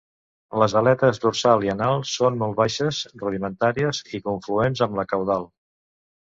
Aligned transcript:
Les 0.61 0.75
aletes 0.79 1.19
dorsal 1.25 1.65
i 1.67 1.69
anal 1.73 2.01
són 2.11 2.39
molt 2.43 2.57
baixes, 2.61 3.03
rudimentàries 3.25 4.01
i 4.19 4.23
confluents 4.31 4.83
amb 4.89 4.99
la 5.03 5.05
caudal. 5.13 5.47